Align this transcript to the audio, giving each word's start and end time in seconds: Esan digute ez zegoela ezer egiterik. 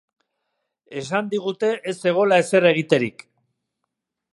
Esan 1.01 1.29
digute 1.35 1.71
ez 1.93 1.95
zegoela 2.07 2.43
ezer 2.47 2.69
egiterik. 2.75 3.27